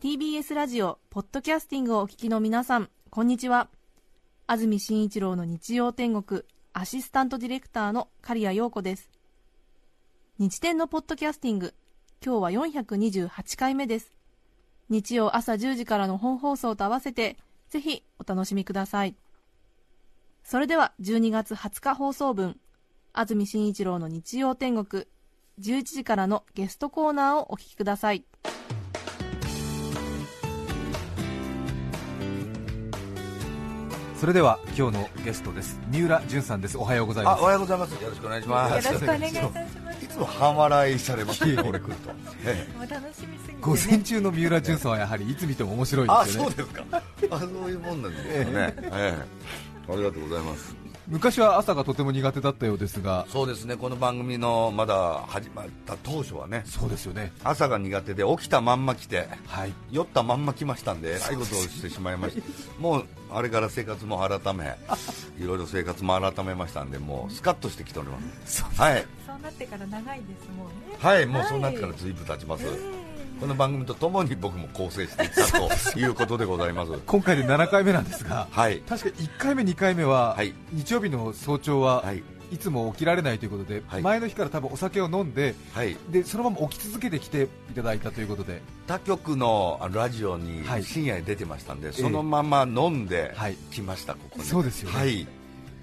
[0.00, 3.68] TBS ラジオポッドキャスティングをお聞きの皆さんこんにちは。
[4.46, 6.42] 安住紳一郎の日曜天国
[6.72, 9.10] アシスタントディレクターの刈谷陽子です。
[10.38, 11.74] 日天のポッドキャスティング
[12.24, 14.12] 今日は428回目です。
[14.88, 17.36] 日曜朝10時からの本放送と合わせて
[17.70, 19.16] ぜひお楽しみください。
[20.44, 22.56] それでは12月20日放送分
[23.16, 25.04] 安住紳一郎の日曜天国。
[25.60, 28.24] 11時からのゲストコーナーをお聞きください。
[34.18, 35.78] それでは今日のゲストです。
[35.92, 36.76] 三浦淳さんです。
[36.76, 37.40] おはようございます。
[37.40, 38.02] おはようございます。
[38.02, 38.84] よろしくお願いします。
[38.84, 39.52] よろしくお願いいたしま
[39.92, 40.02] す。
[40.04, 41.62] いつも半笑いされますね。
[41.62, 42.10] 俺来ると、
[42.44, 46.48] ええ、もう楽しみすぎて、ね、午前中の三浦淳さんはやはりいつ見ても面白いですよね。
[46.48, 47.02] あそうですか。
[47.30, 49.24] あそういうもんなんですよね、え
[49.88, 53.26] え、ありがとうございます昔は朝がとても苦手だったようですが。
[53.28, 53.76] そうですね。
[53.76, 56.62] この番組のまだ始まった当初はね。
[56.64, 57.32] そうですよね。
[57.44, 62.42] 朝が苦手で起きたまんま来て、はい、酔ったまんま来ましたんでえらいことをしてしまいまして
[62.80, 64.76] もうあれから生活も改め
[65.38, 68.64] いろいろ生活も改めましたんでもうスカッとしてきております。
[68.64, 69.06] はい。
[69.26, 70.72] そうなってから長いですもんね。
[70.98, 71.26] はい。
[71.26, 72.64] もうそうなってからずいぶん経ちます、
[73.40, 75.46] この番組とともに僕も構成していった
[75.92, 76.92] ということでございます。
[77.06, 85.54] 今回で7回目なんですが、はい、確か1回目、2回目は、はい、日曜日の早朝は、はい、いつも起きられないということで、はい、前の日から多分お酒を飲んで,、
[86.10, 88.62] でそのまま起き続けてきていただいたということで。
[88.86, 93.34] 他局のラジオに深夜に出てましたんで、そのまま飲んで
[93.72, 94.44] きました、ここに。
[94.44, 95.26] そうですよね、はい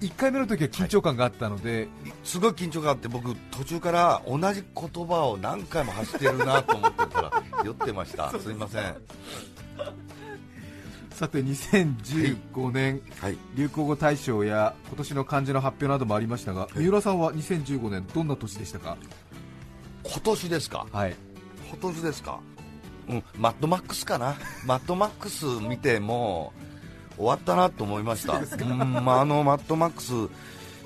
[0.06, 1.88] 1回目の時は緊張感があったので、はい、
[2.24, 8.30] すごい緊張感があって僕途中から同じ言葉を何回も走ってるなと思ってたら酔ってました。
[8.38, 8.50] す。
[8.50, 8.94] いません。
[11.10, 18.96] さて2015年、はい、流行語大賞や今年の漢字の発表などもありましたが、三浦さんは2015年どんな年でしたか？
[20.02, 20.86] 今年ですか？
[20.90, 21.14] はい。
[21.68, 22.40] 今年ですか？
[23.08, 26.52] うん、マッドマックスかな、マッドマックス見ても
[27.16, 29.04] 終わったなと思いました、うん。
[29.04, 30.12] まあ、あのマッドマックス、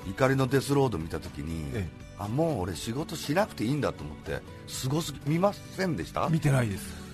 [0.09, 1.89] 怒りのデスロード見たときに、ええ、
[2.19, 6.27] あもう俺、仕事しなくていいんだと思って、すごすぎ見ませんでした？
[6.29, 7.07] 見てないです。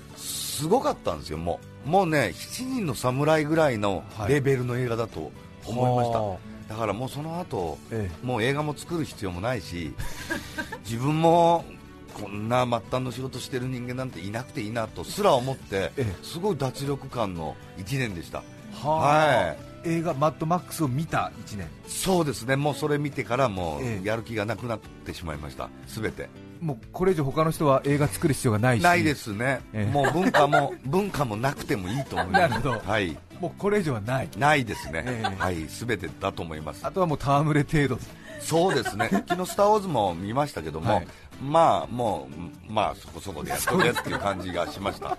[0.63, 1.89] すごかったんですよ、もう。
[1.89, 5.31] もうね7人の侍ぐらいのレベルの映画だと
[5.65, 6.21] 思いました。
[6.21, 6.37] はい
[6.67, 9.93] だからもうその後、ええ、もう映画も作る必要もないし
[10.89, 11.65] 自分も
[12.13, 18.43] こんな末端の仕事してる人間なんていなくていいなとすら思って、ええ、すごい脱力感の1年でした。
[18.81, 21.67] はい、映画「マッドマックス」を見た1年。
[21.87, 22.55] そうですね。
[22.55, 25.69] もうそれ見てからもうやる気がなくなってしまいました。
[25.87, 26.29] すべて。
[26.61, 28.83] もうこれ以上他の人は映画作る必要がないし。
[28.83, 32.41] ないですね、えもう文化も 文化もなくてもいいと思います。
[32.41, 34.29] なるほど、はい、もうこれ以上はない。
[34.37, 35.23] ないですね、え。
[35.37, 35.67] はい。
[35.67, 36.85] すべてだと思います。
[36.85, 38.01] あとはもう戯れ程度。
[38.39, 39.09] そうですね。
[39.27, 41.07] 昨日「スター・ウォーズ」も見ましたけども、はい、
[41.43, 42.27] まあも
[42.69, 45.09] うまあそこそこでやっとけっていう感じがしました。
[45.09, 45.17] はい。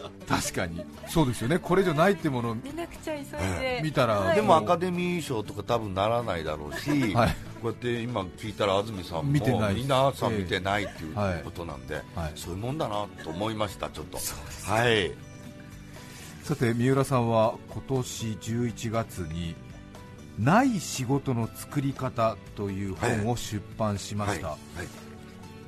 [0.28, 0.84] 確かに。
[1.08, 1.58] そうですよね。
[1.58, 3.24] これ以上ないってもの見なくちゃ急い
[3.60, 9.74] で、見たら、はい、でもアカデミー賞とか多分ならないだろうし、 はい、こうやって今聞いたら安住さんも見てない。
[9.74, 11.14] 皆さん見てないっていう
[11.44, 14.18] ことなんで、はい、そういうもんだなと思いましたちょっと。
[14.70, 15.12] はい。
[16.44, 19.54] さて三浦さんは今年11月に
[20.40, 24.58] ない仕事の作り方という本を出版しました、はい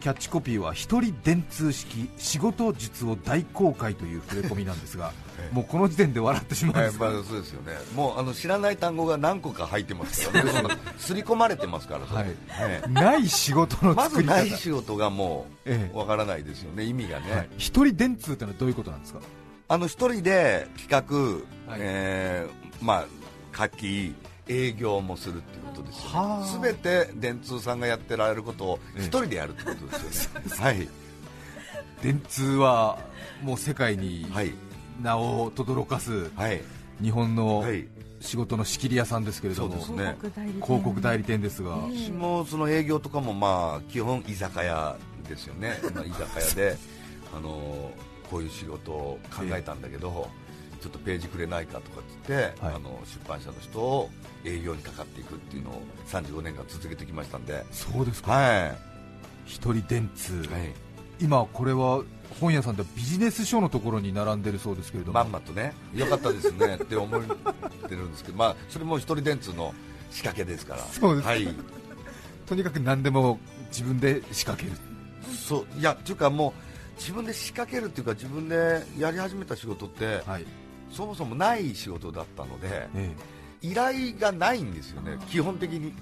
[0.03, 5.13] キャッチコピーは一人電通式仕事術を大公開という触れ込みなんですが、
[5.53, 7.75] もうこの時点で笑ってしまうんです、まあ、そうですよね。
[7.95, 10.53] もうあの知らない単語が何個か入ってますからね、
[10.99, 15.47] 刷り込まれてますから、はいはい、ない仕事のまずない仕事がも
[15.95, 19.21] うわからないですよね、意味がね、はい、一人電通というのはどういうことなんですか？
[19.69, 20.89] あの一人で企
[21.69, 23.07] 画、はい、えー、ま
[23.55, 24.17] あ、書き、
[24.53, 30.89] 営業もするっていうことですよね、すべて電通さんがやってられることを一人でやるってことですよね、 はい、
[32.03, 32.99] 電通は
[33.43, 34.27] もう世界に
[35.01, 36.61] 名を轟かす、はい、
[37.01, 37.65] 日本の
[38.21, 40.17] 仕事の仕切り屋さんですけれども、ね、
[40.63, 41.43] 広告代理店。
[41.43, 44.97] ですが、私もその営業とかもまあ基本居酒屋
[45.29, 46.77] ですよね、居酒屋で
[47.35, 47.91] あの
[48.31, 50.29] こういう仕事を考えたんだけど、
[50.83, 54.11] ちょっとページくれないかとかって言って、はい、あの出版社の人を
[54.45, 57.65] 営業にかかっていくっていうのを35年間続けてきましたんで。
[57.71, 58.77] そうですか、はい、
[59.47, 60.73] 一人電通、はい、
[61.21, 62.03] 今これは
[62.41, 65.21] 本屋さんでビジネス書のところに並んでるそうですけれども。
[65.21, 69.73] まんまとねよかったですねって思ってるんですけど、まあ、それも一人電通の
[70.11, 70.83] 仕掛けですから。
[70.83, 71.49] そうです、はい、
[72.47, 73.39] とにかく何でも
[73.69, 74.77] 自分で仕掛ける。
[75.33, 75.79] そう。
[75.79, 80.47] いやというかもう自分で仕掛けるっていうか自分でやり始めた仕事って、はい、
[80.93, 83.15] そもそもない仕事だったので、え
[83.63, 85.93] え、依頼がないんですよね、基本的に。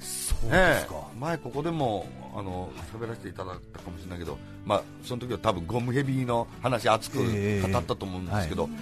[0.00, 8.80] そうですか、えー、前ここでもあの喋らせていただいたかもしれないけど、まあ、その時は多分ゴムヘビの話熱く語ったと思うんですけど、えーはい、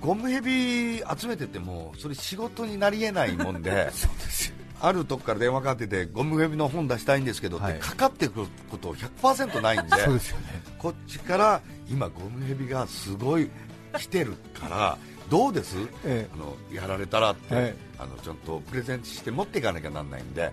[0.00, 3.90] ゴムヘビ集めててもそれ仕事になりえないもんで
[4.82, 11.60] あるとこから電話かかっててゴムヘビの本出したいんですけど、はい、ってかかってくること100%ないんで そうですよ、ね、こっちから
[11.90, 13.50] 今ゴムヘビがすごい
[13.98, 14.98] 来てるから
[15.28, 20.52] どうです、ええ、あのやられたらって、え、あのちゃんとプレゼントして持っていかなきゃなんないんで、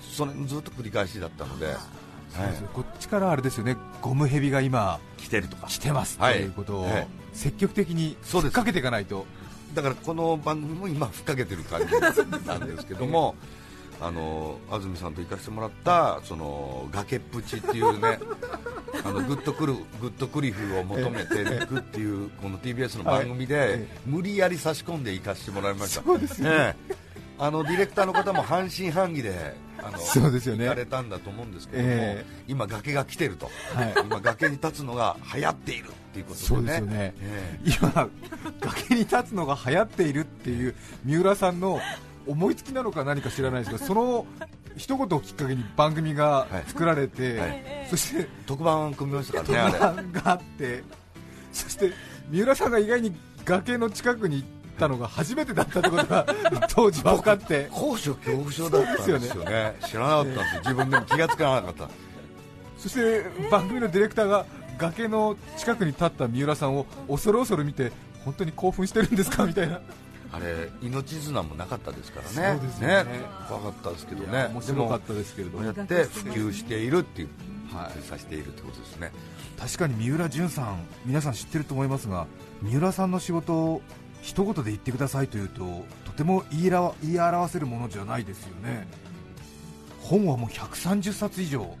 [0.00, 1.66] それずっと繰り返しだったので。
[1.66, 1.76] はい、
[2.74, 3.76] こっちからあれですよね。
[4.02, 5.66] ゴムヘビが今来てるとか。
[5.68, 6.86] 来てますということを
[7.32, 9.26] 積極的にふっかけていかないと。
[9.74, 12.00] だからこの番組も今ふっかけてる感じ
[12.46, 13.34] なんですけども
[14.00, 18.18] あの安住さんと行かせてもらったその崖っぷちっていうね
[19.04, 26.02] あのグッとくるグッとクリフを求めていくっていうこの TBS の番組で無理やり差し込んで行かせてもらいました。
[26.02, 26.76] そうですね、
[27.38, 38.08] あのディレクターの方も半信半疑であのそうですよ、ね、行かれたんだと思うんですけども、えー、今、崖が来てると、はい、今、崖に立つのが流行っているっていうことで、ね、でね、えー、今、
[38.60, 41.80] 崖に立つのが流行っているっていう三浦さんの
[42.26, 44.26] 思いつきなのか何か知らないですが、その
[44.76, 47.48] 一言をきっかけに番組が作られて、はい。
[47.50, 50.82] はい、そして特番組みましたからね、特番があって、
[51.52, 51.92] そして
[52.30, 56.26] 三浦さんが意外に崖の近くに行ったのが初めてだったってことが
[56.68, 57.68] 当時分かって。
[57.70, 61.88] 高所恐怖症だったんですよね、ね、知らなかったんですよ、自分でも気がつかなかった。
[62.78, 64.44] そして番組のディレクターが
[64.78, 67.90] 崖の近くに立った三浦さんを恐る恐る見て
[68.24, 69.46] 本当に興奮してるんですか？
[69.46, 69.80] みたいな
[70.36, 73.04] あれ命綱もなかったですからね、そうですね。
[73.48, 77.28] 怖かったですけどね、面白かったですけれども、やって普及しているっていう、
[77.72, 79.12] はい、させているってことですね。
[79.58, 82.26] 確かに三浦淳さん、皆さん知ってると思いますが、
[82.60, 83.82] 三浦さんの仕事を
[84.20, 86.62] 一言で言ってくださいというと、とても言い
[87.02, 88.86] 言い表せるものじゃないですよね、
[90.02, 91.74] 本はもう130冊以上。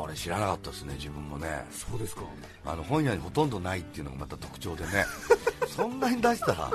[0.00, 1.66] これ知らなかったですね、自分もね。
[1.70, 2.22] そうですか。
[2.64, 5.04] あの本屋にほとんどないっていうのがまた特徴でね、
[5.68, 6.70] そんなに出したら、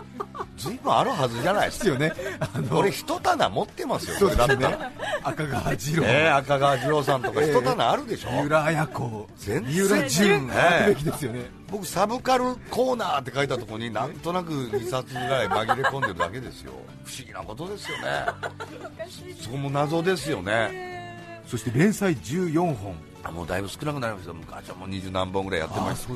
[0.56, 2.13] ずいぶんあるはずじゃないですか、よね、
[2.72, 4.77] 俺、一棚持ってますよ、そうですね、
[5.24, 16.74] 赤川次郎、えー、赤川次郎さんとか、一棚あるでしょ、三浦綾子、三浦淳、あるべきですよね、僕、サブカルコーナーって書いたところに、なんとなく2冊ぐらい紛れ込んでるだけですよ、
[17.04, 18.06] 不思議なことですよね、
[19.42, 23.14] そこも謎ですよね、そして連載14本。
[23.25, 24.33] あもうだいぶ少なくなりました。
[24.33, 26.13] 昔はもう二十何本ぐらいやってました。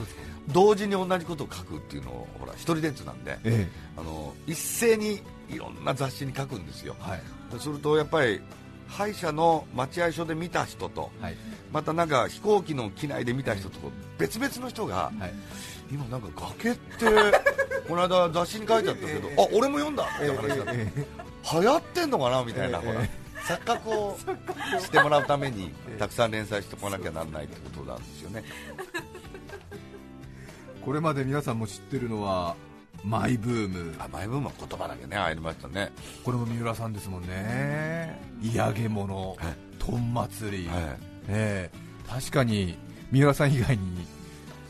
[0.52, 3.68] 同時に同じことを書くっていうのをほら一人電通なんで、ええ、
[3.98, 7.22] あの一斉にいろんな雑誌に書くんですよ、はい、
[7.60, 8.42] するとやっぱり
[8.88, 11.36] 歯医者の待合所で見た人と、はい、
[11.72, 13.78] またなんか飛行機の機内で見た人と
[14.18, 15.34] 別々の人が、はい、
[15.92, 16.28] 今なんか
[16.58, 17.06] 崖って
[17.88, 20.94] この間雑誌に書いてあったけど、えあ俺も読んだって話だった、え
[21.54, 23.02] 流行ってんのかなみたいな、ほら
[23.50, 24.18] 錯覚を
[24.80, 28.44] してもらうためにたくさん連載してこなきゃならないってことなんですよね。
[30.86, 32.56] これまで皆さんも知ってるのは
[33.04, 33.96] マイブーム。
[33.98, 35.92] あマイブームは言葉だけね入りましたね。
[36.24, 38.22] これも三浦さんですもんね。
[38.42, 39.36] 嫌げ物
[39.80, 40.80] とん祭り、はい。
[41.28, 42.78] えー、確かに
[43.12, 44.06] 三浦さん以外に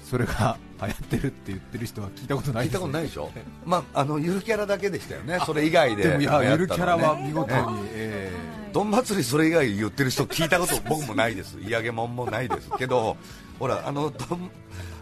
[0.10, 3.32] それが 流行ってるって言ってる人は聞いたことないです、ね、聞いたことないでしょ、
[3.66, 13.18] まあ、あのゆるキャラだけでしたよね、それ以外で、でもいや、ゆるキャラは見事に、えー、どん祭りそれ以外言ってる人聞いたこと僕もないです、嫌げもんもないですけど、
[13.58, 14.52] ほら、あのどん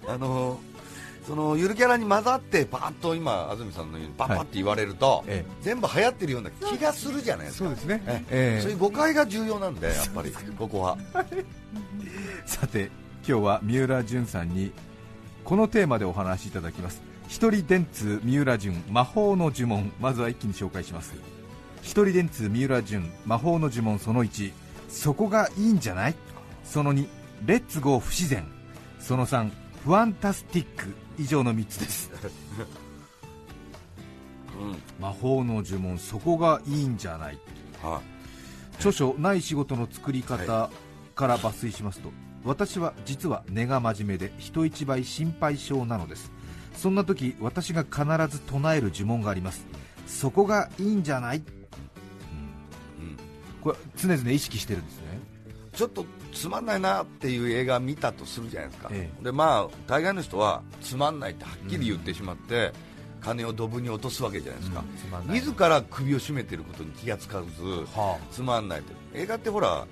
[0.08, 0.60] あの
[1.28, 7.66] そのゆるキャラに混ざってパーッと今安住さんのようにパッパって言われると、はい全部流行ってるような気がするじゃないですか。
[7.66, 10.98] そうですね、えー、そういう誤解が重要なんでやっぱりここは。
[12.46, 12.90] さて
[13.28, 14.72] 今日は三浦淳さんに
[15.44, 17.02] このテーマでお話しいただきます。
[17.28, 21.14] 一人電通三浦淳魔法の呪文まずは一気に紹介します
[21.88, 24.52] 一人電通三浦淳魔法の呪文その1
[24.90, 26.16] そこがいいんじゃない？
[26.66, 27.08] その2
[27.46, 28.46] レッツゴー不自然。
[29.00, 29.50] その3
[29.86, 30.94] ファンタスティック。
[31.20, 32.12] 以上の3つです、
[34.60, 37.40] うん、魔法の呪文そこがいいんじゃない、
[37.82, 38.02] はあ、
[38.76, 40.70] 著書「ない仕事の作り方」
[41.16, 46.32] から抜粋しますと、はい、私は実は根が真面目で人一倍心配性なのです。
[46.76, 49.66] そんな時私が必ず唱える呪文があります。
[50.06, 51.42] そこがいいんじゃない、
[53.62, 55.38] これ常々意識してるんですね。
[55.78, 64.84] ちょっとつまんないなっていう映画見たとするじゃないですか、ええ、でまあ大概の人はつまんないってはっきり言ってしまって、うん、金をドブに落とすわけじゃないですか、
[65.24, 68.94] うん、自ら首を絞めてることに気がつかず、はあ、つまんないって。
[69.14, 69.86] 映画ってほら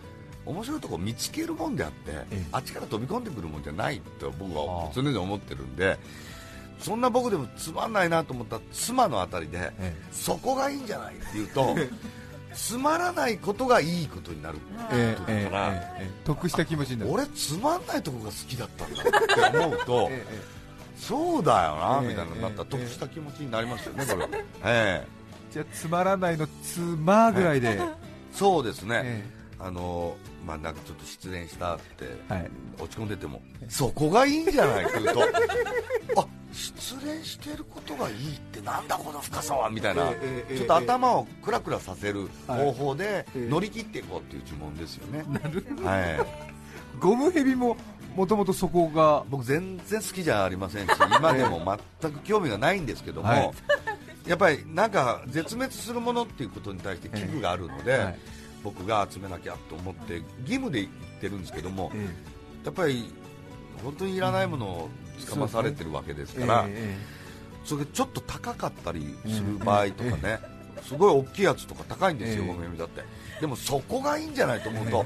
[0.46, 6.00] 面白いところ見つけるもんであって、ええ、あっちから飛び込んでくるもんじゃないと僕は常々思ってるんで、
[6.80, 11.76] そんな僕でもつまんないなと思った妻のあたりで、え、そこがいいんじゃないって言うと
[12.56, 14.58] つまらないことがいいことになる。
[14.92, 17.12] ええええ得した気持ちになる。
[17.12, 20.42] 俺つまんないとこが好きだったんだって思うと、ええ、
[20.98, 24.28] そうだよな、みたいななったら得した気持ちになりますよねこれ、
[24.64, 25.08] ええ、
[25.52, 27.80] じゃあつまらないのつまぐらいで、
[28.34, 32.06] そうですね、あのまあ、なんかちょっと失恋したって、
[32.80, 35.22] 落ち込んでても、そこがいいんじゃないかと。
[36.22, 40.14] あ失恋してることがいいってなんだこの深さはみたいな、
[40.56, 45.26] ちょっと頭をクラクラさせる方法で乗り切っていこうっていう呪文ですよね、
[45.84, 47.76] はい、ゴムヘビも
[48.16, 53.52] もともとそこが僕全然好きじゃありませんし 今でも全く興味がないんですけども、はい、
[54.26, 58.20] やっぱりなんか絶滅するものっていうことに対して危惧があるので、はい
[58.66, 60.92] 僕が集めなきゃと思って義務で言っ
[61.22, 61.92] てるんですけども、
[62.66, 63.14] やっぱり
[63.84, 66.68] 本当にいらないものをつかまされてるわけですから、
[67.64, 70.40] それちょっと高かったりする場合とかね、
[70.84, 73.04] すごい大きいやつとか高いんですよ、ゴムみだって。
[73.40, 75.06] でもそこがいいんじゃないと思うと、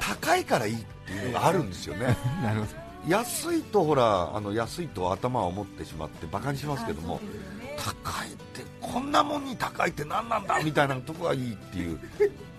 [0.00, 2.16] 高いからいいっていうのがあるんですよね。
[2.42, 2.72] なるほど。
[3.08, 7.20] 安いとほらあの安いと頭を持ってしまってバカにしますけども、
[7.76, 11.98] 高いってこんなもんに高いって何なんだみたいなとこがいいっていう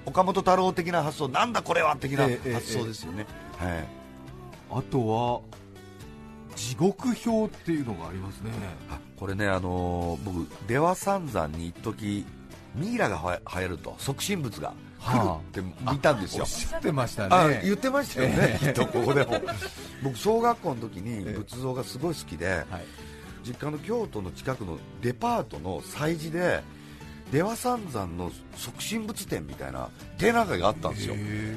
[0.06, 3.26] 岡本太郎的な発想なんだこれは的な発想ですよね、
[3.62, 3.88] えーえ。
[4.70, 5.42] ー、はい、あとは
[6.56, 8.52] 地獄表っていうのがありますね。
[9.18, 12.26] これね、あのー、僕出羽三山に一時
[12.76, 17.62] ミイラが流行ると即身仏が来るって見たんですよ、はあ、ってましたね。
[17.64, 19.42] 言ってましたよね、きっとここでも。
[20.04, 22.86] 僕小学校の時に仏像がすごい好きで、はい、
[23.46, 26.62] 実家の京都の近くのデパートの催事で
[27.34, 31.16] 出羽三山の即身仏店みたいな展覧会があったんですよ、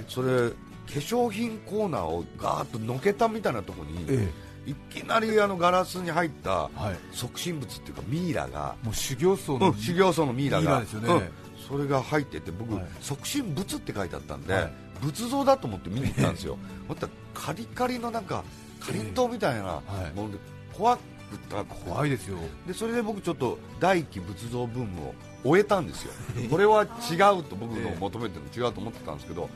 [0.09, 0.57] それ化
[0.87, 4.31] 粧品コーナーをガーッとのけたみたいなところに、
[4.65, 6.71] いきなりあのガラスに入った
[7.13, 8.75] 即身仏っていうかミイラが。
[8.83, 10.87] もう修行僧の、うん、修行僧のミイラが、ね。
[10.93, 11.29] うん、
[11.69, 16.57] それが入ってて僕、はい、即身仏って書いてあったんで、はい、仏像だと思って見に行ったんですよ、
[16.89, 18.43] またカリカリのなんか
[18.81, 19.83] かりんとうみたいな
[20.15, 20.39] もので
[20.73, 21.03] 怖くっ
[21.49, 22.39] た怖いですよ。
[22.67, 25.15] でそれで僕ちょっと大気仏像ブームを
[25.45, 26.13] 終えたんですよ、
[26.51, 29.49] これは違うと僕の求めてるの違うと思ってたんですけど、や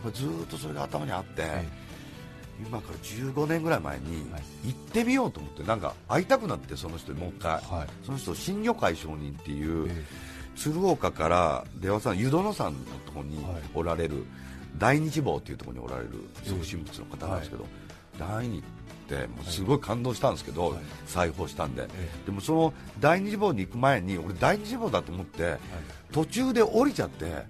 [0.00, 1.42] っぱりずっとそれが頭にあって、
[2.60, 4.26] 今から15年ぐらい前に
[4.64, 7.60] 行ってみようと思って、なんか会いたくなって、その人にもう一回、
[8.04, 9.90] その人、新魚会上人っていう、
[10.56, 14.24] 鶴岡から出羽さん、湯殿山のところにおられる、
[14.78, 16.10] 大日坊っていうところにおられる
[16.44, 17.66] 即身仏の方なんですけど、
[18.18, 18.62] 大日っ
[19.12, 21.88] てもうすごい感動したんですけど、はい、裁縫したんで、
[22.24, 25.58] でもその第二次坊に行く前に俺第二次坊だと思って、
[26.12, 27.46] 途中で降りちゃって、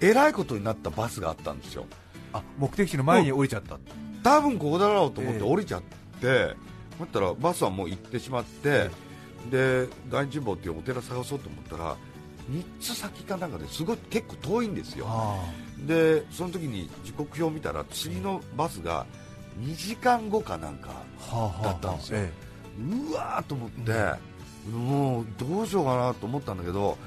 [0.00, 1.86] えらいことになったバスがあったんですよ。
[2.32, 3.78] あ目的地の前に降りちゃった。
[4.22, 5.82] 多分ここだろうと思って降りちゃっ
[6.20, 6.54] て、
[6.98, 8.90] 思ったらバスはもう行ってしまって、
[9.50, 11.96] で第二次坊っていうお寺探そうと思ったら
[12.50, 15.06] 3つ先かなんかですごい結構遠いんですよ。
[15.86, 19.06] でその時に時刻表を見たら次のバスが
[19.60, 20.90] 2時間後かなんか
[21.62, 22.20] だったんですよ、
[23.10, 23.92] うわーと思って、
[24.70, 26.98] もうどうしようかなと思ったんだけど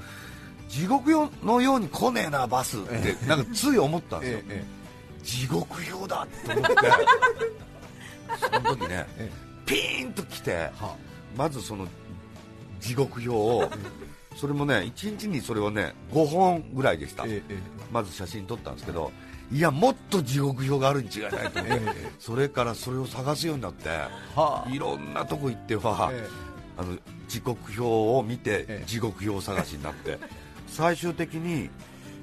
[0.68, 1.10] 地獄
[1.44, 4.40] のように来ねえなバスってなんかつい思ったんですよ、
[5.22, 6.76] 地獄表だと思って。
[8.38, 9.06] その時ね、
[9.64, 10.70] ピーンと来て、
[11.36, 11.86] まずその
[12.80, 13.70] 地獄表を
[14.36, 17.24] それもね1日にそれをね5本ぐらいでした、
[17.90, 19.10] まず写真撮ったんですけど、
[19.50, 21.60] いやもっと地獄表があるに違いないと
[22.18, 26.28] それからそれを探すようになって、はあ、いろんなとこ行っては、え
[26.76, 26.96] あの
[27.28, 30.18] 時刻表を見て、地獄表探しになって、
[30.66, 31.70] 最終的に、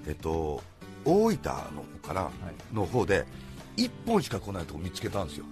[0.07, 0.61] えっと、
[1.03, 1.37] 大分
[1.75, 3.25] の方かな、はい、の方で
[3.77, 5.45] 1本しか来ないとこ見つけたんですよ。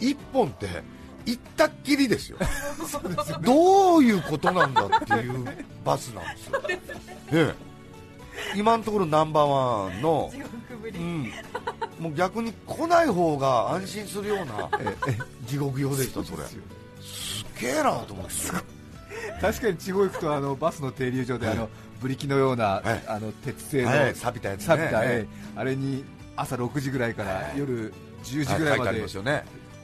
[0.00, 0.66] 1本って
[1.24, 2.38] 行ったっきりですよ。
[3.42, 5.44] どういうことなんだっていう
[5.84, 6.62] バスなんですよ、
[7.32, 7.71] ええ、
[8.56, 10.30] 今のところナンバーワンの
[10.94, 11.32] うん、
[11.98, 14.68] もう逆に来ない方が安心するような
[15.46, 16.42] 地獄用でしたそれ。
[17.00, 18.32] すげえなと思って。
[19.40, 21.68] 確かに地方行くとあのバスの停留所で、あの
[22.00, 26.04] ブリキのような、あの鉄製の、錆びたやつ、ね、あれに
[26.36, 27.92] 朝6時ぐらいから夜
[28.24, 29.00] 10時ぐらいまで、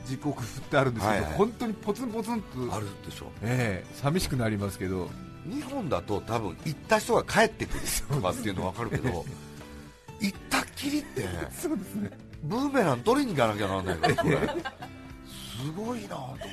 [0.05, 5.11] 時刻振ってあるんですけど、本当にポツンポツンとあるでしょ、ええ、寂しくなりますけど
[5.49, 9.25] 日本だと多分行った人が帰ってくるとかっていうのは分かるけど
[10.21, 12.11] 行ったっきりってそうですね。
[12.43, 14.37] ブーメラン取りに行かなきゃならないからこれ。
[14.37, 16.49] すごいなと思って。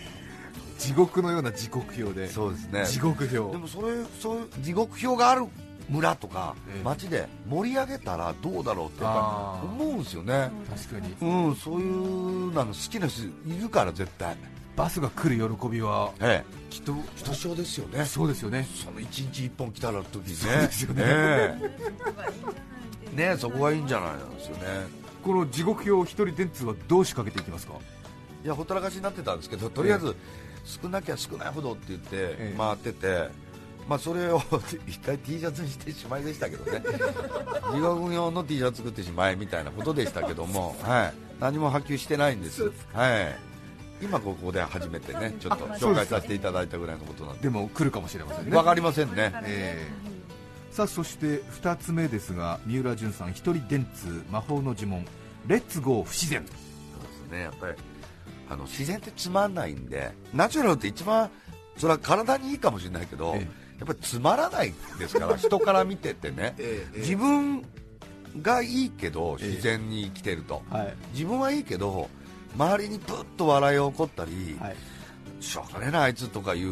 [0.79, 2.29] 地獄のような時刻表で。
[2.29, 2.85] そうですね。
[2.85, 3.37] 地獄表。
[3.51, 5.45] でもそれそういう地獄表がある
[5.89, 9.13] 村とか町で盛り上げたらどうだろうってやっ
[9.65, 10.51] 思うんですよね。
[10.69, 11.15] 確かに。
[11.21, 14.35] うんそういうの好きな人いるから絶対
[14.75, 18.05] バスが来る喜びは、ええ、きっとひとしおですよね。
[18.05, 18.67] そうですよね。
[18.84, 20.36] その1日1本来たら時にね。
[20.36, 21.58] そうですよね、え
[23.13, 23.15] え。
[23.15, 24.63] ねそこがいいんじゃないなんですよね。
[25.24, 27.74] この地獄表一人電通はどう仕掛けていきますか？
[28.44, 30.15] いやほったらかしになってたんですけどとりあえず
[30.65, 33.29] 少なきゃ少ないほどって言って回ってて、
[33.89, 34.39] まあ、それを
[34.86, 36.84] 一回 T シャツにしてしまいでしたけどね。
[37.74, 43.54] 地獄用の T シャツ作ってしまいみたいなことでしたけども、はい、何も波及してないんです、はい
[44.01, 47.43] 今ここで初めてねちょっと紹介させていただいたぐらいのことなんで。
[47.43, 48.51] でも来るかもしれませんね。
[48.51, 55.05] 分かりませんね、えー、さあそして2つ目ですが三浦淳さん一人電通魔法の呪文。
[55.47, 56.45] レッツゴー不自然。
[56.45, 56.57] そうで
[57.29, 57.41] すね。
[57.43, 57.73] やっぱり
[58.49, 61.29] あの自然ってつまんないんでナチュラルって一番
[61.77, 63.41] それは体にいいかもしれないけど、ええ、
[63.79, 67.65] やっぱりつまらないですから 人から見ててね、え、自分
[68.41, 72.09] がいいけど自然に生きてると、はい、自分はいいけど
[72.57, 74.75] 周りにプッと笑いを起こったり、はい、
[75.39, 76.67] しょうがねえなあいつとかいう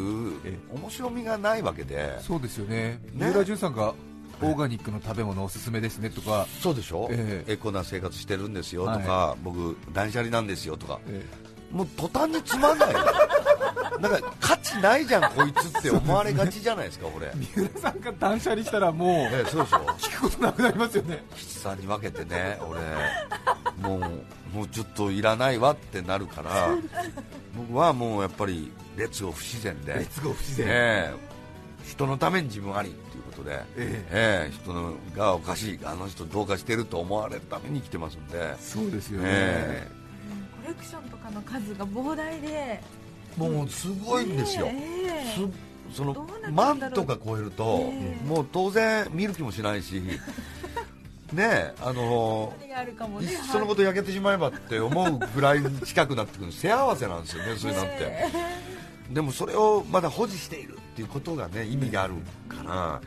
[0.74, 2.18] 面白みがないわけで。
[2.20, 3.00] そうですよね。
[3.12, 3.94] 三浦淳さんが
[4.42, 6.46] オーガニックの食べ物おすすめですねとか。
[6.60, 12.94] そうでしょ、えー、エコな生活してるんですよとか、はい、僕断捨離なんですよとか、えー、もう途端につまんない。
[14.00, 19.76] なんか価値ないじゃんこいつって思われがちじゃないですか俺三浦さんが断捨離したらもう、えー、そうでしょ？
[19.98, 21.24] 聞くことなくなりますよね。
[21.36, 22.80] 吉さんに分けてね俺
[23.80, 24.00] もう
[24.56, 26.76] もうちょっといらないわってなるから
[27.56, 42.80] 僕はもうやっぱり列を不自然で列を不自然、えー、人のために自分ありっていうことで、えー、えー、人のがおかしいあの人どうかしてると思われるために生きてますんでそうですよね、えー、コレクションとかの数が膨大で
[43.36, 45.50] もうすごいんですよ、えー、
[45.92, 46.14] その
[46.52, 50.00] 万とか超えると、えー、もう当然見る気もしないし
[51.34, 52.54] ねあの
[53.20, 58.24] いっそのこと焼けてしまえばって思うぐらい近くなってくる幸せなんですよね、それなんて、
[59.10, 62.14] でもそれをまだ保持しているっていうことがね意味がある
[62.48, 63.00] から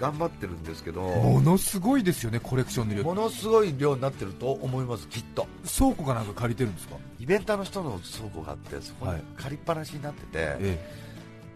[0.00, 3.04] 頑張ってるんですけどものすごいですよねコレクションの量。
[3.04, 5.46] ものすごい量になってると思いますきっと。
[5.78, 6.96] 倉庫かなんか借りてるんですか？
[7.20, 11.11] イベンターの人の倉庫があってそこに借りっぱなしになってて、はいええ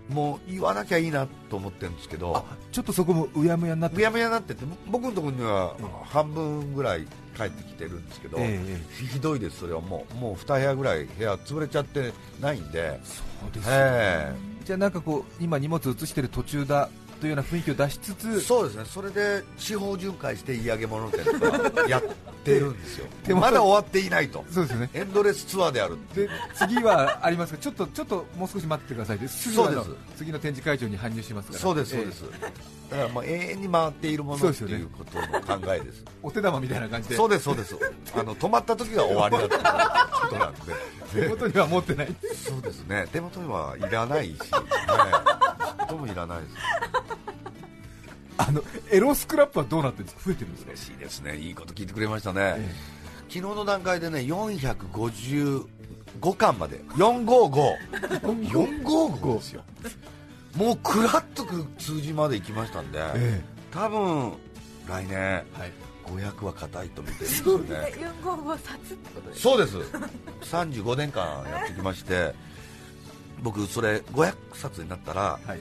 [0.08, 12.98] もう言わなきゃいいなと思ってるんですけどちょっとそこもうやむやになってうやむやになってて僕のところには半分ぐらい帰ってきてるんですけど、えー、ひどいです、それはもうもう2部屋ぐらい部屋潰れちゃってないんで。
[13.04, 16.88] そうです、ね、えー、じゃあなんかこう今荷物移してる途中だ
[17.20, 18.84] というような雰囲気を出しつつそうですね。
[18.84, 22.02] それで地方巡回して嫌げ物店とかやっ
[22.44, 23.06] てるんですよ。
[23.36, 24.44] まだ終わっていないと。
[24.50, 24.90] そうですね。
[24.92, 29.18] エンドレスツアーであるで次はありますがちょっとちょっともう少し待ってください。
[29.18, 29.88] ですそうです。
[30.18, 31.60] 次の展示会場に搬入しますから。
[31.60, 36.04] そうですそうです、えー、だからもう永遠に回っているものっていうことの考えです。
[36.22, 37.16] お手玉みたいな感じで。
[37.16, 37.76] そうですそうです。
[38.14, 40.60] あの止まった時が終わりだってことなんで。
[41.12, 42.14] 手元には持ってない。
[42.34, 43.06] そうですね。
[43.10, 44.36] 手元にはいらないし、ね、
[45.86, 46.54] ともいらないです
[48.38, 50.24] あのエロスクラップはどうなってるんですか？
[50.26, 50.70] 増えてるんですか？
[50.72, 51.36] 嬉しいですね。
[51.38, 52.74] いいこと聞いてくれましたね、ええ、
[53.28, 55.66] 昨日の段階でね455
[56.36, 56.80] 巻まで。
[56.96, 59.62] 455455ですよ。
[60.56, 63.40] もうクラッとく数字まで行きましたんで、ええ、
[63.70, 64.32] 多分
[64.88, 65.72] 来年、はい。
[66.06, 67.76] 500は硬いと見てるんですよね。
[68.22, 69.40] 455冊ってことです。
[69.42, 69.76] そうです。
[70.42, 72.32] 35年間やってきまして
[73.42, 75.60] 僕それ500冊になったら、はい、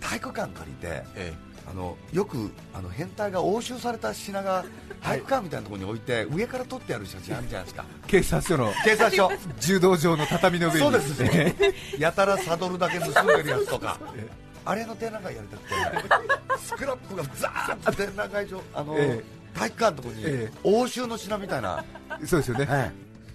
[0.00, 1.34] 体育館借りて、ええ、
[1.68, 4.64] あのよくあの変態が押収された品が
[5.02, 7.84] 体育館みたいなところに置いて、上から撮ってある写真あるじゃないですか。
[8.06, 8.72] 警察署の。
[8.84, 9.30] 警察署。
[9.60, 10.78] 柔道場の畳の上に。
[10.80, 11.22] そうです。
[11.22, 11.54] ね
[11.98, 13.98] やたらサドルだけ盗んでるやつとか。
[14.64, 16.58] あれの展覧会やりたくて。
[16.58, 21.84] スクラップがザーッと展覧会場あの、ええ、体育館のところに、え、押収の品みたいな。
[22.24, 22.92] そうですよね、はい、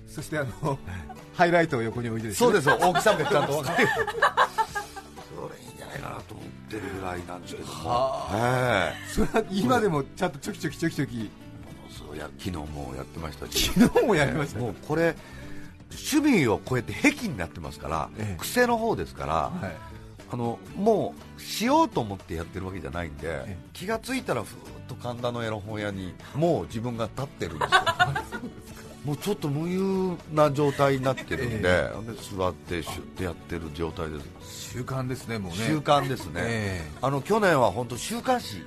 [0.09, 0.77] そしてあの
[1.33, 2.69] ハイライトを横に置いて、ね、そうです。
[2.69, 3.87] 大きさもちゃんと分かる。
[5.33, 6.40] それいいんじゃないかなと思
[6.77, 11.29] ってるぐらいなんですけども、はそれは今でもちゃんとちょきちょきちょきちょき
[11.89, 13.69] そうや昨日もやってましたし。
[13.71, 15.15] 昨日もやりました、もうこれ
[15.89, 19.75] 趣味を超えて癖になってますから、ええ、癖の方ですから、はい、
[20.31, 27.81] あのもうしようと思ってやってるわけじゃないんで、え、気がついたらふーっと神田のエロ本屋にもう自分が立ってるんですよ
[29.05, 35.39] もうちょっと無遊な状態になってるんで、えー、座ってシュッてやってる状態です習慣ですね。
[35.39, 38.57] もうね習慣ですね、えー、あの去年は本当週刊誌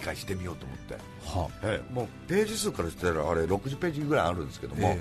[0.00, 4.98] 1回してみようと思って、はあ、えー、もうページ数からしてあれ60ページぐらいあるんですけども、えー、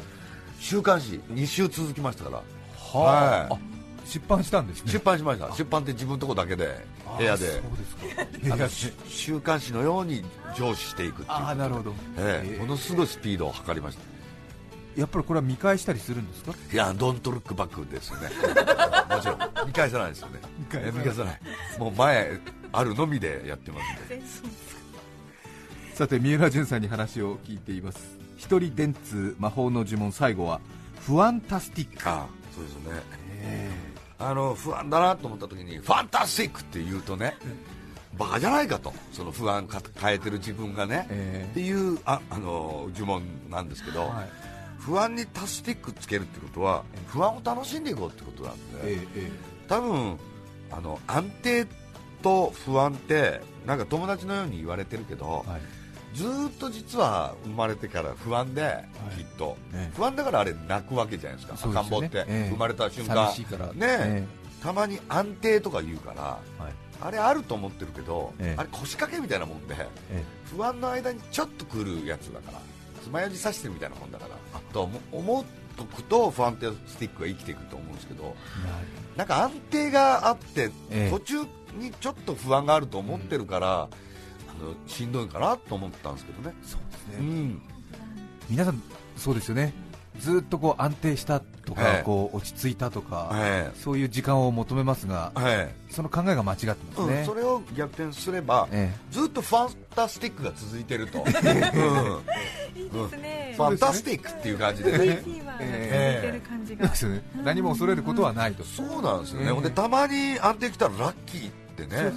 [0.60, 2.38] 週刊誌2週続きましたから。
[2.38, 3.60] はあ、は
[4.04, 4.92] い、出版したんですね。
[4.92, 5.52] 出版しました。
[5.56, 6.86] 出版って自分のとこだけで
[7.18, 7.46] 部屋で。
[7.46, 7.62] そう
[8.50, 8.92] ですか。
[9.08, 10.26] 週刊誌のように
[10.58, 14.11] 上司していくっていうあなるほど、えー、ものすごいスピードを測りました
[14.96, 16.54] やっぱりこれは見返したりするんですか？
[16.72, 18.30] いや、ドントルックバックですね、
[19.16, 20.40] もちろん、見返さないですよね、
[20.94, 21.40] 見返さない、
[21.80, 22.40] もう前
[22.72, 24.22] あるのみでやってますんで、
[25.96, 28.00] さて三浦淳さんに話を聞いています。
[28.38, 30.60] 一人電通魔法の呪文最後は
[31.02, 32.10] ファンタスティック。
[32.10, 32.26] あ
[32.56, 32.82] そうですね、
[33.44, 37.38] えー、あの不安だなと思った時にファンタスティックって言うとね、
[38.18, 44.30] バカじゃないかと、その不安か変えてる自分がね、えー、っていうああの呪文なんですけど、はい、
[44.82, 49.32] 不安にタスティックつけるってことは、不安を楽しんでいこうってことなんで、えー、
[49.68, 50.18] 多分
[50.72, 51.68] あの安定
[52.24, 58.72] と不安ってなんか友達のように言われてるけど、はい、ずっと実は生まれてから不安で、は
[59.14, 63.38] い、きっと、ね、不安だからあれ泣くわけじゃないですか、赤ん坊って、えー、生まれた瞬間、ね、
[63.82, 64.28] え。
[64.60, 69.76] ー、たまに安定とか言うから、はい、あれあると思ってるけど、えー、あれ腰掛けみたいなもんで、
[70.46, 72.60] 不安の間にちょっと来るやつだから、
[73.12, 75.46] 爪楊枝刺してるみたいなもんだから、と思っ
[75.78, 78.36] とくとファンテスティックが生きていくと思うんですけど、
[79.16, 80.72] なんか安定があって、
[81.10, 81.36] 途中
[81.78, 83.90] にちょっと不安があると思ってるから、あ
[84.64, 86.56] のしんどいかなと思ったんですけどね。
[86.64, 87.62] そうですね、うん、
[88.50, 88.82] 皆さん
[89.18, 89.74] そうですよね
[90.22, 93.34] ずっとこう安定したとか、こう落ち着いたとか、
[93.76, 95.32] そういう時間を求めますが、
[95.90, 98.68] その考えが間違ってますね、うん、それを逆転すれば、
[99.10, 101.72] ずっとファンタスティックが続いてると、ですね、
[103.58, 105.24] ファンタスティックっていう感じでね、
[107.44, 112.12] 何も恐れることはないと、そうなんですよね、でたまに安定きたらラッキーってね、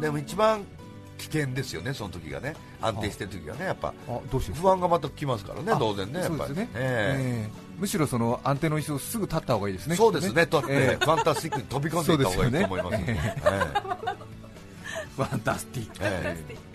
[0.00, 0.62] でも一番
[1.18, 3.94] 危険ですよね、その時がね、安定してる時がね、やっぱ。
[4.54, 6.56] 不安がまた来ますからね、当然ね、やっぱり。
[6.56, 12.96] ね、えー、むしろその安定の椅子をすぐ立った方がいいですね、そうですね、と えー、ファンタスティックに飛び込んでいった方がいいと思います、
[15.16, 15.96] ファンタスティック。
[16.00, 16.73] えー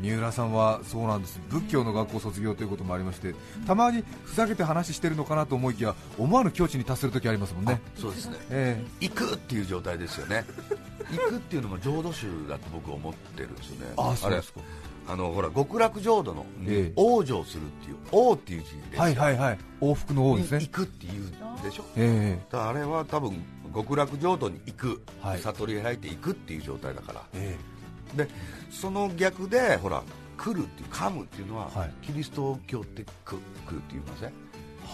[0.00, 1.40] 三浦さんはそうなんです。
[1.48, 3.34] 仏教の学校卒業ということもありまして
[3.66, 7.80] たまにふざけて話してるのかなと思いきや思わぬ境地に達するときありますもんね。
[7.96, 10.44] そうですね、えー、行くっていう状態ですよね。
[11.10, 13.92] 行くっていうのも浄土宗だと僕思ってるんですよね。
[13.96, 14.60] あそうですか。
[15.08, 19.58] あのほら極楽浄土の往生するっていう王っていう字ではいはいはい。
[19.80, 20.60] 往復の王ですね。
[20.60, 21.32] 行くっていう
[21.62, 23.42] でしょ、えー、あれは多分
[23.74, 27.79] 極楽浄土に行く、はい、悟り開いていくっていう状態だから、えー、
[28.14, 28.28] で
[28.70, 30.02] その逆でほら
[30.36, 34.32] 来るっていう噛むっていうのは、はい、キリスト教って来るって言いません、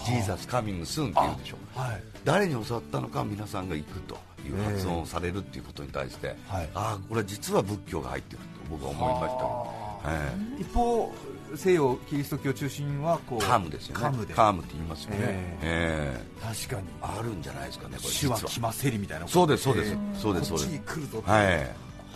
[0.05, 11.13] ジーザスカミングスーンって言うでしょ、はい、誰に教わったのか皆さんが行くという発音をされるっていうことに対して、はい、ああこれは実は仏教が入ってると僕は思いました、はい、一方
[11.55, 14.03] 西洋キリスト教中心はこうカムですよね。
[14.03, 15.19] カムカムって言いますよね、
[15.63, 16.89] えー、確かに。
[17.01, 18.37] あるんじゃないですかねこれ主は。
[18.39, 20.81] 来ませりみたいなそうですそうです、そうですそうです。
[20.81, 21.63] 来るぞはい、は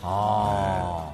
[0.03, 1.13] あ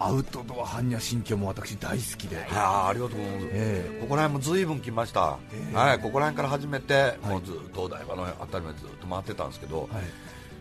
[0.00, 2.46] アウトドア般若心経も私大好きで。
[2.52, 9.88] あありがとうございます、えー、ここら辺も随分来ました、えー、はい、ここら辺から始めて、もうずっとお台場の辺りまでずっと回ってたんですけど、はい、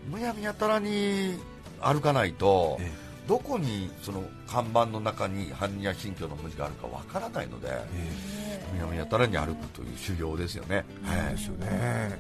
[0.10, 1.38] むやみやたらに
[1.80, 7.68] 歩かないと、えー、どこにその看板の中に般若心経の文字があるかわからないので、
[8.74, 12.18] むやみやたらに歩くという修行ですよね、はい、ですよね。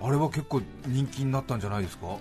[0.00, 2.16] あれは結構人気になったんじゃないですか？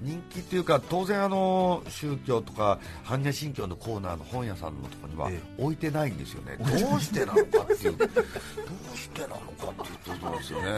[0.00, 7.96] 人気っていうか当然あの宗教とか般若心経のコーナーの本屋さんのところには置いてないんですよね、ええ、どうしてなのかっていう。
[7.96, 9.42] どうしてなのか
[9.82, 10.68] っていうところですよね。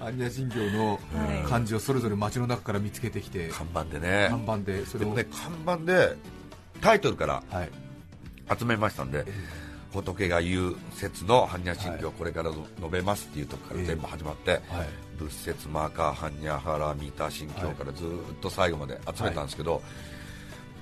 [0.00, 1.00] 般若心経の
[1.48, 4.28] 漢字をそれぞれ街の中から見つけてきて看板でね。
[4.30, 6.16] 看板でそれでもね看板で
[6.80, 7.42] タイトルから
[8.58, 9.66] 集めましたんで、え
[10.02, 14.60] 仏が言う説の般若心経をこれから述べますっていうところから全部始まって、はい、
[15.16, 18.08] 仏説マーカー般若ハラミタ心経からずっ
[18.40, 19.82] と最後まで集めたんですけど、はい、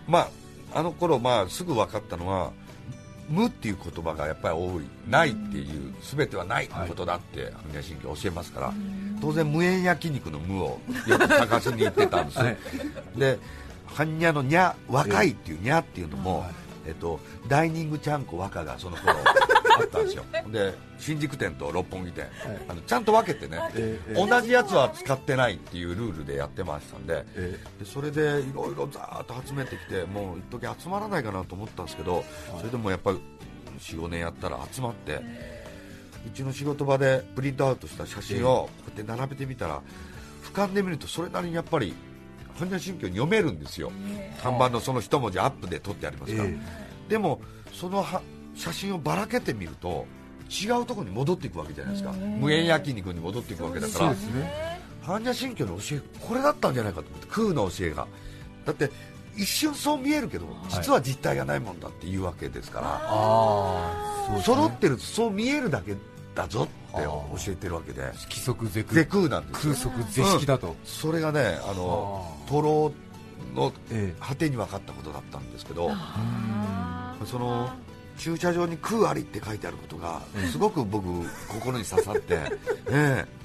[0.09, 0.19] ま
[0.73, 2.53] ああの頃まあすぐ分かったのは
[3.29, 4.85] 無っていう言葉がやっぱり多い。
[5.09, 8.73] ないっていう全てはないことだって般若心経教えますから
[9.21, 12.57] 当然無縁焼肉の無をよく探しに行ってたんです、はい、
[13.17, 13.39] で
[13.89, 16.65] 般若のにゃ若いっていうにゃっていうのも、はい。
[16.87, 17.19] えっと、
[17.49, 19.15] ダイニングちゃんこ若がその頃
[19.75, 20.25] あったんですよ。
[20.51, 22.33] で新宿店と六本木店、はい、
[22.69, 27.25] あのちゃんと分けてね、えー、同じやつは使ってないっていうルールでやってましたんで。
[27.35, 32.25] えー、でそれでいろいろざーっと集めてきてもう一時集まらないかなと思ったんですけど、はい、
[32.59, 33.21] それでもやっぱり
[33.79, 35.21] 45年やったら集まって、
[36.27, 39.83] うちの仕事場でプリントアウトした写真をこうやって並べてみたら
[40.43, 41.95] 俯瞰で見るとそれなりにやっぱり
[42.59, 43.91] 般若心経に読めるんですよ、
[44.43, 46.49] 看板のその一文字アップで撮ってありますから、
[47.09, 47.41] でも
[47.73, 48.05] その
[48.55, 50.07] 写真をばらけてみると
[50.49, 54.15] 違うところに戻っていくわけじゃないですか、無縁焼肉に戻っていくわけだから、
[55.05, 58.07] 般若心経の教えこれだったんじゃないかと思って空の教えが。
[58.65, 58.91] だって
[59.37, 65.97] 一瞬そう見えるけど実は実体がないもんだっていうわけですから、はい、揃ってるとそう見えるだけ
[66.37, 68.03] だぞって教えてるわけで。
[68.03, 69.29] 規則是空。
[69.29, 72.93] なんです空則是式だと、うん、それがねあのトロ
[73.55, 73.73] の
[74.21, 75.91] 果てに分かったことだったんですけど、
[77.27, 77.71] その
[78.19, 81.07] 駐車場に空ありって書いてあることがすごく僕、
[81.49, 82.39] 心に刺さって、
[82.91, 83.45] ええ。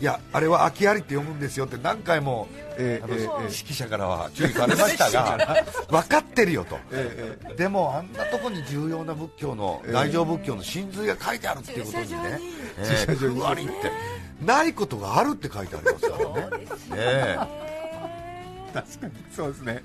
[0.00, 12.40] いやあれは空きありって読むんですよって何回も、えー、えー、指揮者からは注意されましたが 分かってるよと、 えー、でもあんなとこに重要な仏教の大乗仏教の真髄が書いてあるっていうことにね、
[12.78, 14.18] えー、空ありって。
[14.40, 16.66] ないことがあるって書いてありますからね。
[16.94, 17.36] え。
[18.72, 19.82] 確かにそうですね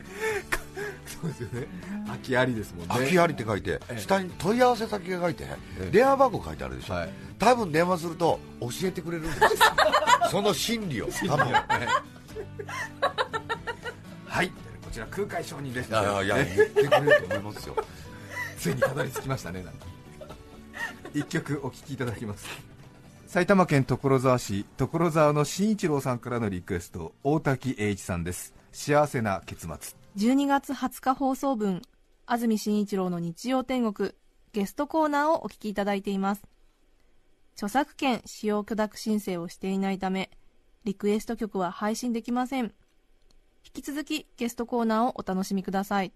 [1.06, 1.67] そうですよね。
[2.08, 2.88] 空きありですもんね。
[2.89, 5.46] 空きありって書いて、下に問い合わせ先が書いて、
[5.91, 9.50] 電話番号書いてあるでしょ、はい、多分電話すると教えてくれるんですよ。
[10.32, 11.46] その心理を多分。
[14.26, 14.48] はい。
[14.50, 14.54] こ
[14.91, 17.76] ちら空海承認ですいやいや言ってくれると思いますよ。
[18.60, 19.65] ついにたどり着きましたね
[21.13, 22.48] 一曲お聴きいただきます
[23.28, 28.54] 埼玉県所沢市所沢の新一郎さんからのリクエスト大滝栄一さんです。
[28.72, 31.82] 幸せな結末12月20日放送分
[32.28, 34.12] 安住紳一郎の日曜天国
[34.52, 36.43] ゲストコーナーをお聞きいただいています。
[37.56, 40.30] 著作権使用許諾申請をしていないため
[40.84, 42.65] リクエスト曲は配信できません。
[43.65, 46.13] 引き続きゲストコーナーをお楽しみください。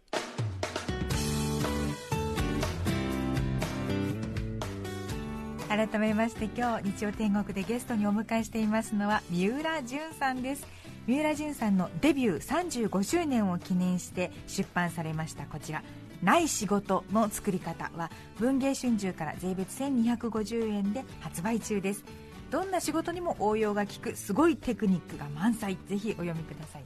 [5.67, 10.67] 改めまして今日日曜天国でゲストにお迎えしていますのは三浦淳さんです。
[11.07, 15.81] 三浦淳さんのデビュー35周年を記念して出版されましたこちら。
[16.21, 22.03] ない仕事の作り方は文藝春秋から税別1250円で発売中です。
[22.51, 25.77] どんな仕事にも応用が利くすごいテクニックが満載。
[25.87, 26.83] ぜひお読みください。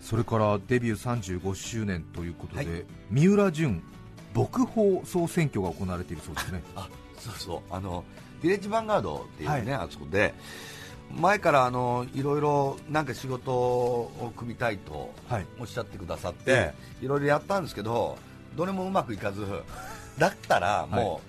[0.00, 3.80] それからデビュー35周年ということで、はい、三浦淳
[4.34, 6.62] 牧法総選挙が行われているそうですね。
[6.74, 7.60] あそうそう。
[7.72, 8.02] あの
[8.42, 10.34] ヴィレッジヴァンガードっていうね、はい、あそこで
[11.14, 15.12] 前からあのいろいろなんか仕事を組みたいと
[15.60, 18.18] おっしゃってくださって、はい、いろいろやったんですけど
[18.56, 19.46] どれもうまくいかず
[20.18, 21.20] だったらも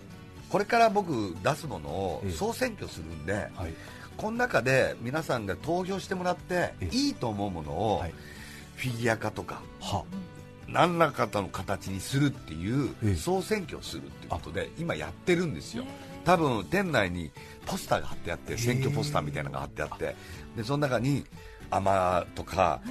[0.50, 3.74] う、これから僕出すものを総選挙するんで、はい、
[4.18, 8.04] この中で皆さんが投票してもらっていいと思うものを
[8.76, 9.62] フィギュア化とか、
[10.68, 15.86] 何らかの形にするっていう総選挙をするっていうことで今やってるんですよ。
[16.26, 17.32] 多分店内に
[17.66, 20.16] ポスターが貼ってあって選挙ポスターみたいなのが貼ってあって
[20.56, 21.26] でその中に
[21.70, 22.82] 「甘」とか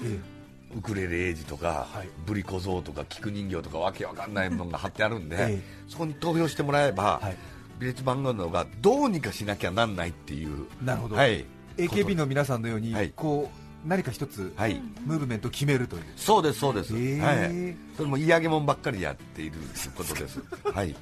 [0.77, 7.37] ウクレレエイジとか、はい、ブリ小僧とか菊人形とかわけわかんないものが貼ってあるんで、えそこに投票してもらえば、はい、
[7.79, 11.45] ビレッジ番号のがどうにかしなきゃなんないっていうなるほど、はい、
[11.77, 16.03] AKB の皆さんのように、はい、こう何か一つ、はい、ムーブメントを決めるという。
[16.17, 19.59] そうですそうです、えー、はい、それも嫌げもんばっかりやっている
[19.97, 20.41] ことです。
[20.73, 20.95] はい。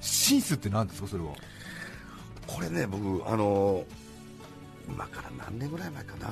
[0.00, 1.32] シンスって何ですかそれは？
[2.48, 3.84] これね僕あの
[4.88, 6.28] 今から何年ぐらい前かな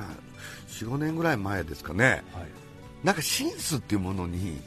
[0.69, 2.47] ？45年ぐらい前ですかね、はい。
[3.05, 4.61] なんかシンスっていうものに、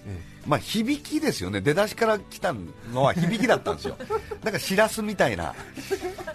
[0.48, 2.54] まあ、響きですよね、出だしから来た
[2.94, 3.98] のは響きだったんですよ、
[4.44, 5.54] なんかしらすみたいな、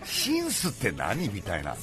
[0.05, 1.29] シンスって何？
[1.29, 1.75] みたいな、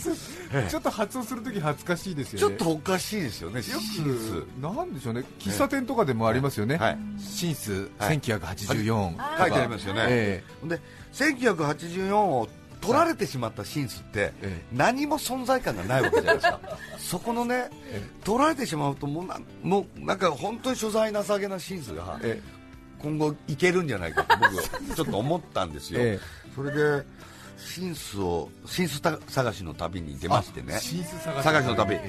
[0.70, 10.80] ちょっと発音するとき恥ずかしいですよね、ちょっとおかしいですよね、シンス、なんでしょうね、喫茶店とかでもありますよね、はい、シンス1984、はい、書いてありますよね、えー、で
[11.14, 12.50] 1984を
[12.82, 14.34] 取られてしまったシンスって
[14.74, 16.60] 何も存在感がないわけじゃないですか、
[16.98, 17.70] そこのね、
[18.24, 22.20] 取られてしまうともうなもうなんか本当に所在なさげなシンスが
[23.00, 24.64] 今後いけるんじゃないかと僕は
[24.96, 26.20] ちょっと思ったんですよ、
[26.56, 27.06] それで
[27.58, 30.80] シンスをシンス探しの旅に出ましてね、
[31.44, 32.00] 探しの旅、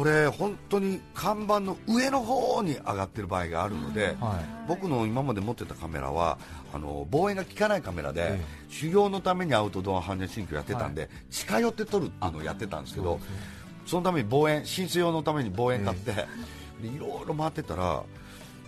[0.00, 6.38] これ本当に看板の上の方に上がってる場合があるので、はい、僕の今まで持ってたカメラは
[6.72, 13.20] あの望遠が効かないカメラで、ええ、修行のためにアウトドア般若心経やってたんで、はい、近寄って撮るっていうのをやってたんですけど
[13.84, 16.14] そのために望遠浸水用のために望遠買って、
[16.82, 18.02] え、いろいろ回ってたら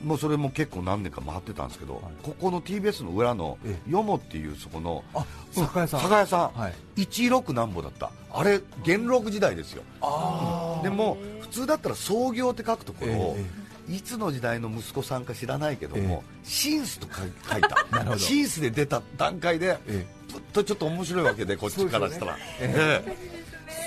[0.02, 5.04] もうそれも結構何年か回ってたんですけど、はい、ここの TBS の裏のよもっていうそこの
[5.52, 6.00] 酒屋さん。
[6.00, 8.10] 酒屋さん、はい、16なんぼだった。
[8.32, 9.82] あれ元禄時代ですよ。
[10.82, 13.36] でも普通だったら創業って書くところを、
[13.88, 18.18] いつの時代の息子さんか知らないけども、シンスと書い た。
[18.18, 19.78] シンスで出た段階で、
[20.32, 22.36] ぷっとちょっと面白いわけでこっちからしたら、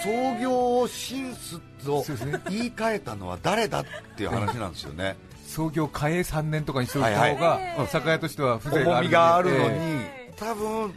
[0.04, 2.06] 創業をシンスと
[2.50, 5.16] 言い換えたのは誰だっていう話なんですよね、
[5.56, 10.02] 創業嘉永3年とかにしておいた方が、酒屋としては風情があるがあるのに、
[10.36, 10.94] 多分、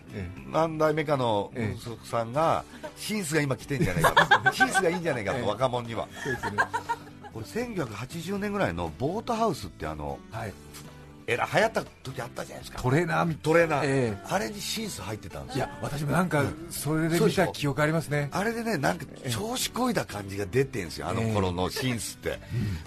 [0.51, 2.65] 何代目かの息子さんが、
[2.97, 6.09] シンスが今来てんじゃないかシ ンスがいいんじゃないかと、若者には。
[7.33, 10.53] これ1980年ぐらいのボートハウスってあの、はい、
[11.29, 12.83] えら流行った時あったじゃないですか。
[12.83, 13.37] トレーナー。
[13.37, 15.59] トレーナー、えー、あれにシンス入ってたんです。
[15.59, 21.09] よいや私もなんかそれで見た記憶ありますね、あれでねなんか調子こいだ感じが出てるんですよ。
[21.09, 22.41] あの頃のシンスって、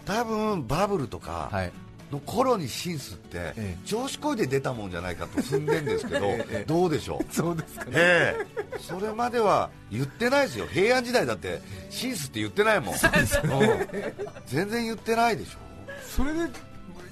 [0.06, 1.72] 多分バブルとか、はい。
[2.12, 3.54] の頃にシンスって、
[3.86, 6.28] 調子こいで出たもんじゃないかと踏んでんですけど、
[6.68, 7.34] どうでしょう？
[7.34, 8.36] そうですかね、え
[8.74, 10.68] え、それまでは言ってないですよ。
[10.68, 12.96] 平安時代だってシンスって言ってないもん、
[14.46, 15.58] 全然言ってないでしょ。
[16.06, 16.40] それで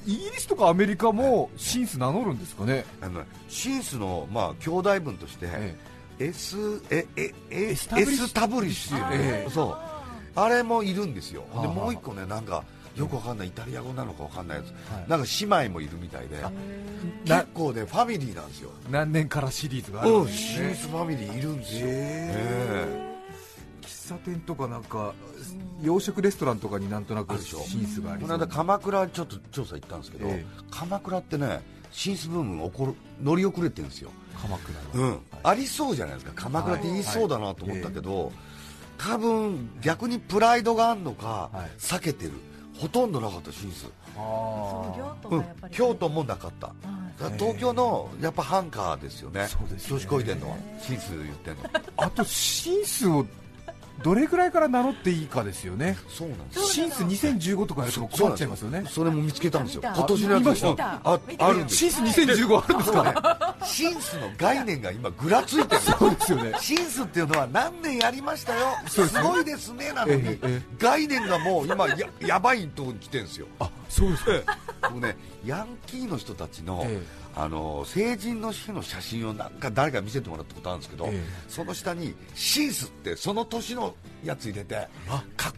[0.10, 2.84] イギリスとかアメリカもシンス名乗るんですかね？
[3.00, 5.78] あのシンスの、まあ、兄弟分として、え
[6.17, 7.88] え、S えええエス
[8.34, 9.78] タブリッシュ、ええ、そう。
[10.36, 12.63] あれもいるんですよ、でもう一個ねなんか
[12.95, 16.38] よくわかんないイタリア語なのかわかんないやつ、はい、なんか姉妹もいるみたいで。
[17.26, 18.72] 結構ねファミリーなんですよ。
[18.89, 22.86] 何年からシリーズがあるんですね、うん、シンスファミリーいるんですよ、え。
[23.06, 23.09] ー、
[24.10, 25.13] 喫茶店とかなんか
[25.82, 34.12] 洋食レストランとかになんとなくシンスがありこの間鎌倉ちょっと調査行ったんですけど、えー、鎌倉ってねシンスブーム起こる乗り遅れてるんですよ。
[34.41, 34.80] 鎌倉。
[34.93, 36.32] うん、はい、ありそうじゃないですか。
[36.36, 38.24] 鎌倉って言いそうだなと思ったけど、はい。
[38.26, 38.34] はい。
[38.98, 42.34] 多分逆にプライドがあるのか、避けてる。
[42.78, 43.88] ほとんどなかった進出。
[45.30, 46.72] うん、京都もなかった。
[47.38, 49.48] 東京のやっぱハンカーですよね。
[49.86, 50.58] 調子こいてんのは。
[50.80, 51.63] 進出言ってんの。
[51.98, 53.26] あと進出を
[54.04, 56.74] どれぐらいから名乗っていいかですよね、そうなんです。
[56.74, 65.82] シンス2015とかやると困っちゃいますよね、それも見つけたんですよ、今年のやつああるんですシンス2015あるんですかね、 シンスの概念が今、ぐらついてる。
[65.82, 66.54] そうですよね。
[66.60, 70.40] シンスっていうのは何年やりましたよ、すごいですねなのに、
[70.78, 73.48] 概念がもう今や、やばいところに来てるんですよ。
[73.60, 84.88] あそうですか、もうね、ヤンキーの人たちの、ええあの成人の日の写真をなんか誰か見せてもらったことあるんですけど、ええ、その下にシンスってその年のやつ入れて
[85.38, 85.54] か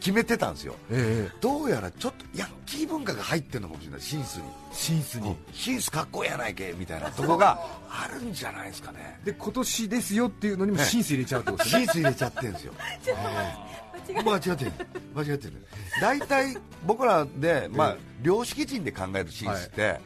[0.00, 4.42] 決めてたんですよ、え、どうやらちょっとヤンキー文化が入ってるのかもしれないシンスに。
[4.72, 5.36] シンスに。
[5.52, 7.08] シンスかっこええやないけみたいな。
[7.10, 7.56] とこが
[7.88, 9.20] あるんじゃないですかね。
[9.24, 11.84] で今年ですよっていうのにもシンス入れちゃうってことですね。
[11.84, 12.72] シンス入れちゃってるんですよ。
[14.24, 14.72] 間違ってる
[15.14, 15.66] 間違ってる
[16.00, 20.00] 大体僕らで、まあ、良識人で考えるシンスって、はい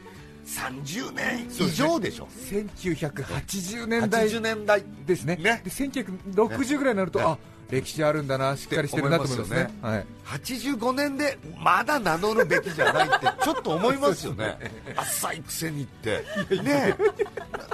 [0.47, 1.45] 30年。
[1.59, 4.41] 以上でしょ、ね、1980年代。
[4.41, 4.83] 年代。
[5.05, 5.35] ですね。
[5.35, 5.61] ね。
[5.63, 7.37] で1960ぐらいになると、ね、あ
[7.69, 9.63] 歴史あるんだな、しっかりしてるなと思いますね。
[9.63, 14.57] ね、はい、85年でまだ名乗るべきじゃないってちょっと思いますよね、
[14.95, 16.23] 浅いくせにって、
[16.63, 16.95] ね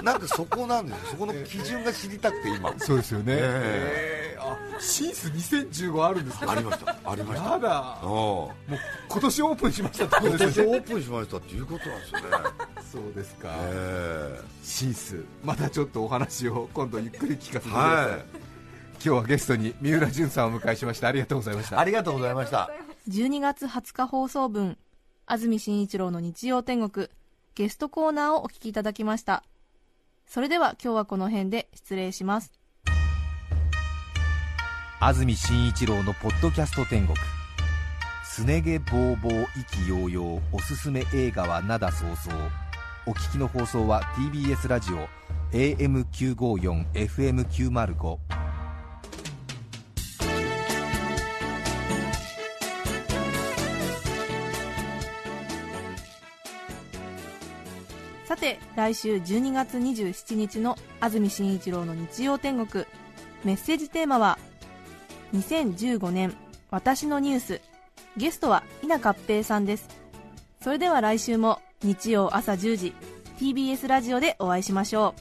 [0.02, 4.36] なんかそこなんですよ、そこの基準が知りたくて今、そうですよね、え。
[4.38, 6.50] ー、あシンス2015あるんですか？
[6.50, 7.98] ありました、ありました、やだ。
[8.02, 8.72] もう
[9.08, 12.26] 今年オープンしましたってことですね、今年オープンしましたっていうことなんですよね。
[12.92, 14.40] そうですか、え。
[14.42, 14.94] ー、シン。
[14.94, 18.06] ス、またちょっとお話を今度ゆっくり聞かせてください。
[18.10, 18.43] はい
[19.04, 21.78] 今日はゲストに三浦淳さんをお迎えしましたありがとうございました。
[21.78, 22.70] ありがとうございました。
[23.10, 24.78] 12月20日放送分
[25.26, 27.08] 安住紳一郎の日曜天国
[27.54, 29.44] ゲストコーナーをお聞きいただきました。
[30.26, 32.50] それでは今日はこの辺で失礼します。
[35.00, 37.14] 安住紳一郎のポッドキャスト天国。
[38.24, 42.34] すね毛ぼうぼう意気揚々おすすめ映画は灘そうそう。
[43.06, 45.06] お聞きの放送は TBS ラジオ
[45.52, 46.86] AM954
[58.76, 62.84] 来週12月27日の安住紳一郎の日曜天国。
[63.44, 64.38] メッセージテーマは
[65.32, 66.34] 2015年
[66.70, 67.60] 私のニュース。
[68.16, 69.88] ゲストは稲勝平さんです。
[70.60, 72.94] それでは来週も日曜朝10時
[73.38, 75.14] TBS ラジオでお会いしましょ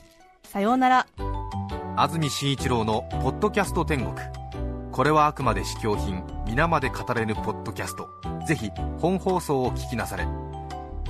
[0.44, 0.48] う。
[0.48, 1.08] さようなら。
[1.96, 4.16] 安住紳一郎の「ポッドキャスト天国」
[4.92, 8.10] これはあくまで試供品皆まで語れぬポッドキャスト。
[8.48, 10.26] ぜひ本放送を聞きなされ。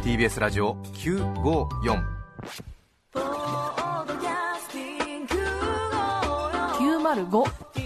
[0.01, 2.22] TBS ラジオ954
[6.79, 7.82] 905